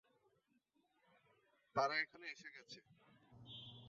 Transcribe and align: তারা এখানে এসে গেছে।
তারা 1.75 1.95
এখানে 1.97 2.25
এসে 2.27 2.49
গেছে। 2.55 2.79